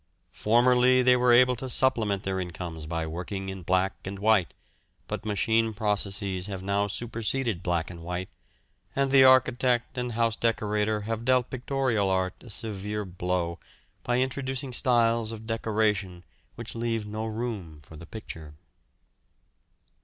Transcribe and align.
Formerly 0.33 1.03
they 1.03 1.15
were 1.15 1.31
able 1.31 1.55
to 1.55 1.69
supplement 1.69 2.23
their 2.23 2.39
incomes 2.39 2.87
by 2.87 3.05
working 3.05 3.49
in 3.49 3.61
black 3.61 3.93
and 4.03 4.17
white, 4.17 4.55
but 5.07 5.27
machine 5.27 5.75
processes 5.75 6.47
have 6.47 6.63
now 6.63 6.87
superseded 6.87 7.61
black 7.61 7.91
and 7.91 8.01
white, 8.01 8.29
and 8.95 9.11
the 9.11 9.23
architect 9.23 9.99
and 9.99 10.13
house 10.13 10.35
decorator 10.35 11.01
have 11.01 11.23
dealt 11.23 11.51
pictorial 11.51 12.09
art 12.09 12.33
a 12.41 12.49
severe 12.49 13.05
blow 13.05 13.59
by 14.01 14.19
introducing 14.19 14.73
styles 14.73 15.31
of 15.31 15.45
decoration 15.45 16.23
which 16.55 16.73
leave 16.73 17.05
no 17.05 17.27
room 17.27 17.79
for 17.83 17.95
the 17.95 18.07
picture. 18.07 18.55